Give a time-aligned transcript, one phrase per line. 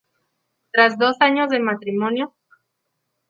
[0.71, 2.33] Tras dos años de matrimonio.